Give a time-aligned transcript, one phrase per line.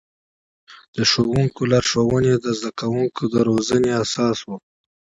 [0.95, 4.49] د ښوونکي لارښوونې د زده کوونکو د روزنې اساس و.